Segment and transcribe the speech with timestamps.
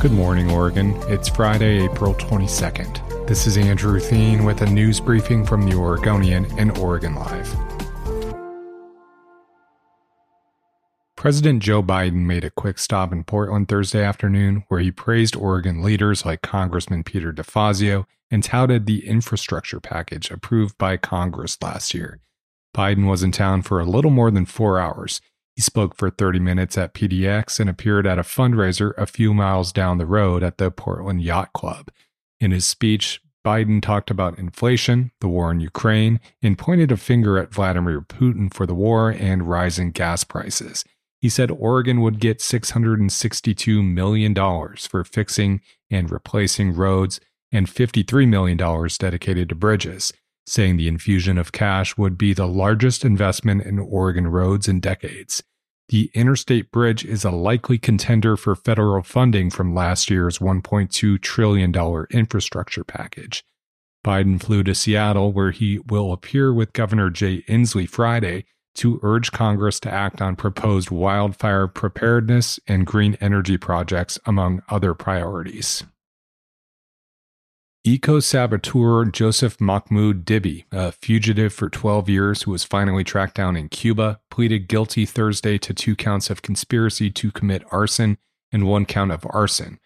[0.00, 0.94] Good morning, Oregon.
[1.08, 3.26] It's Friday, April 22nd.
[3.26, 7.54] This is Andrew Theen with a news briefing from the Oregonian and Oregon Live.
[11.16, 15.82] President Joe Biden made a quick stop in Portland Thursday afternoon where he praised Oregon
[15.82, 22.20] leaders like Congressman Peter DeFazio and touted the infrastructure package approved by Congress last year.
[22.74, 25.20] Biden was in town for a little more than four hours.
[25.56, 29.72] He spoke for 30 minutes at PDX and appeared at a fundraiser a few miles
[29.72, 31.90] down the road at the Portland Yacht Club.
[32.40, 37.38] In his speech, Biden talked about inflation, the war in Ukraine, and pointed a finger
[37.38, 40.84] at Vladimir Putin for the war and rising gas prices.
[41.20, 44.34] He said Oregon would get $662 million
[44.78, 45.60] for fixing
[45.90, 47.20] and replacing roads
[47.52, 48.56] and $53 million
[48.98, 50.12] dedicated to bridges,
[50.46, 55.42] saying the infusion of cash would be the largest investment in Oregon roads in decades.
[55.90, 62.06] The Interstate Bridge is a likely contender for federal funding from last year's $1.2 trillion
[62.10, 63.44] infrastructure package.
[64.04, 68.44] Biden flew to Seattle, where he will appear with Governor Jay Inslee Friday
[68.76, 74.94] to urge Congress to act on proposed wildfire preparedness and green energy projects, among other
[74.94, 75.82] priorities.
[77.82, 83.56] Eco saboteur Joseph Mahmoud Dibee, a fugitive for 12 years who was finally tracked down
[83.56, 88.18] in Cuba, pleaded guilty Thursday to two counts of conspiracy to commit arson
[88.52, 89.80] and one count of arson.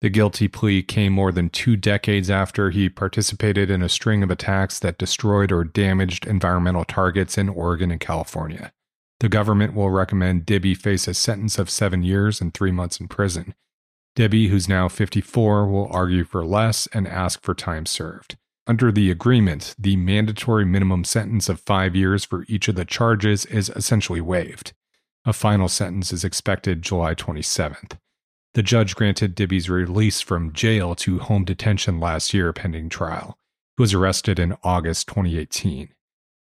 [0.00, 4.30] The guilty plea came more than two decades after he participated in a string of
[4.32, 8.72] attacks that destroyed or damaged environmental targets in Oregon and California.
[9.20, 13.06] The government will recommend Dibee face a sentence of seven years and three months in
[13.06, 13.54] prison.
[14.16, 18.38] Dibee, who's now 54, will argue for less and ask for time served.
[18.66, 23.44] Under the agreement, the mandatory minimum sentence of five years for each of the charges
[23.44, 24.72] is essentially waived.
[25.26, 27.98] A final sentence is expected July 27th.
[28.54, 33.36] The judge granted Dibee's release from jail to home detention last year pending trial.
[33.76, 35.90] He was arrested in August 2018.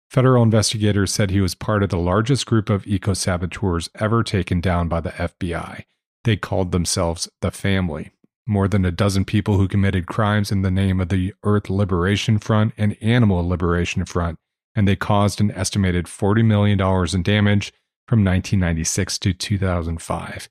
[0.09, 4.61] Federal investigators said he was part of the largest group of eco saboteurs ever taken
[4.61, 5.83] down by the FBI
[6.25, 8.11] they called themselves the Family.
[8.45, 12.37] More than a dozen people who committed crimes in the name of the Earth Liberation
[12.37, 14.37] Front and Animal Liberation Front,
[14.75, 17.73] and they caused an estimated $40 million in damage
[18.07, 20.49] from 1996 to 2005.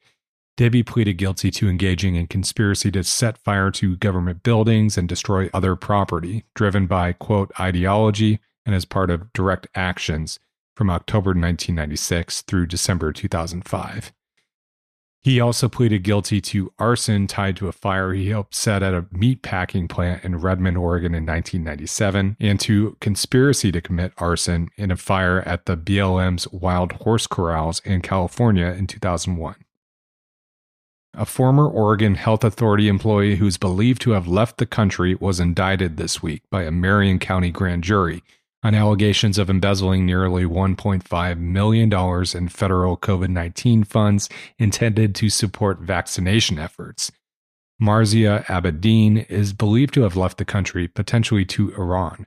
[0.56, 5.50] Dibee pleaded guilty to engaging in conspiracy to set fire to government buildings and destroy
[5.52, 10.38] other property, driven by, quote, ideology and as part of direct actions
[10.76, 14.12] from October 1996 through December 2005.
[15.24, 19.06] He also pleaded guilty to arson tied to a fire he helped set at a
[19.10, 24.90] meat packing plant in Redmond, Oregon in 1997, and to conspiracy to commit arson in
[24.90, 29.54] a fire at the BLM's Wild Horse Corrals in California in 2001.
[31.14, 35.96] A former Oregon Health Authority employee who's believed to have left the country was indicted
[35.96, 38.22] this week by a Marion County grand jury
[38.64, 41.92] on allegations of embezzling nearly $1.5 million
[42.34, 47.12] in federal COVID 19 funds intended to support vaccination efforts.
[47.80, 52.26] Marzia Abedin is believed to have left the country, potentially to Iran.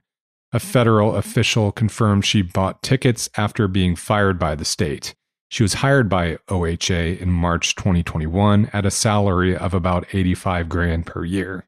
[0.52, 5.14] A federal official confirmed she bought tickets after being fired by the state.
[5.50, 11.06] She was hired by OHA in March 2021 at a salary of about 85 grand
[11.06, 11.67] per year.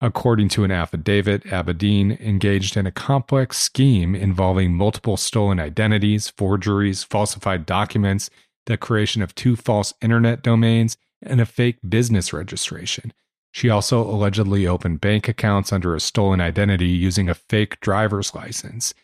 [0.00, 7.02] According to an affidavit, Abedin engaged in a complex scheme involving multiple stolen identities, forgeries,
[7.02, 8.30] falsified documents,
[8.66, 13.12] the creation of two false internet domains, and a fake business registration.
[13.50, 18.94] She also allegedly opened bank accounts under a stolen identity using a fake driver's license.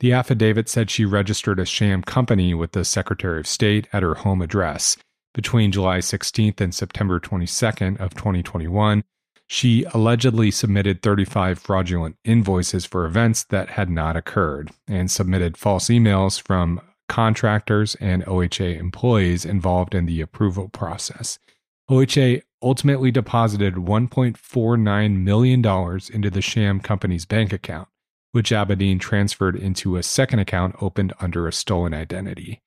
[0.00, 4.14] The affidavit said she registered a sham company with the Secretary of State at her
[4.16, 4.96] home address.
[5.32, 9.04] Between July 16th and September 22nd of 2021,
[9.52, 15.88] she allegedly submitted 35 fraudulent invoices for events that had not occurred and submitted false
[15.88, 21.40] emails from contractors and OHA employees involved in the approval process.
[21.90, 27.88] OHA ultimately deposited $1.49 million into the sham company's bank account,
[28.30, 32.60] which Abedin transferred into a second account opened under a stolen identity.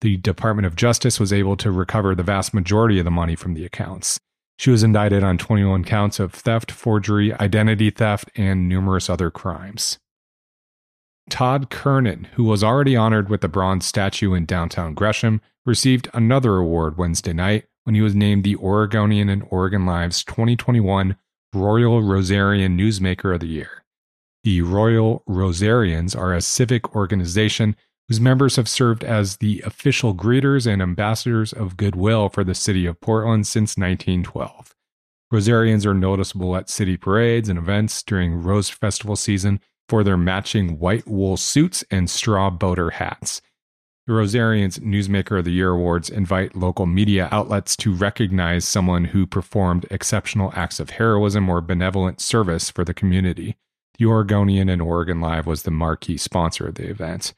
[0.00, 3.54] The Department of Justice was able to recover the vast majority of the money from
[3.54, 4.18] the accounts.
[4.56, 9.98] She was indicted on 21 counts of theft, forgery, identity theft, and numerous other crimes.
[11.30, 16.56] Todd Kernan, who was already honored with the bronze statue in downtown Gresham, received another
[16.56, 21.16] award Wednesday night when he was named the Oregonian and Oregon Live's 2021
[21.52, 23.84] Royal Rosarian Newsmaker of the Year.
[24.42, 27.76] The Royal Rosarians are a civic organization
[28.08, 32.86] whose members have served as the official greeters and ambassadors of goodwill for the city
[32.86, 34.74] of Portland since 1912.
[35.32, 40.78] Rosarians are noticeable at city parades and events during Rose Festival season for their matching
[40.78, 43.40] white wool suits and straw boater hats.
[44.06, 49.26] The Rosarians Newsmaker of the Year Awards invite local media outlets to recognize someone who
[49.26, 53.56] performed exceptional acts of heroism or benevolent service for the community.
[53.98, 57.32] The Oregonian and Oregon Live was the marquee sponsor of the event.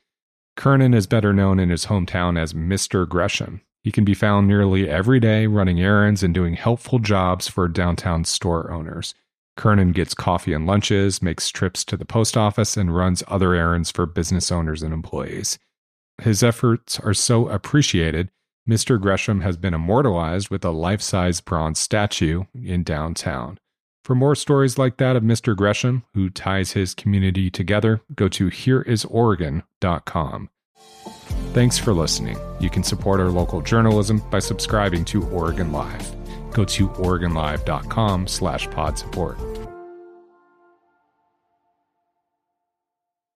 [0.56, 3.08] Kernan is better known in his hometown as Mr.
[3.08, 3.60] Gresham.
[3.82, 8.24] He can be found nearly every day running errands and doing helpful jobs for downtown
[8.24, 9.14] store owners.
[9.56, 13.90] Kernan gets coffee and lunches, makes trips to the post office, and runs other errands
[13.90, 15.58] for business owners and employees.
[16.20, 18.30] His efforts are so appreciated,
[18.68, 19.00] Mr.
[19.00, 23.58] Gresham has been immortalized with a life size bronze statue in downtown.
[24.06, 25.56] For more stories like that of Mr.
[25.56, 30.50] Gresham, who ties his community together, go to hereisoregon.com.
[31.52, 32.38] Thanks for listening.
[32.60, 36.14] You can support our local journalism by subscribing to Oregon Live.
[36.52, 39.40] Go to OregonLive.com slash pod support.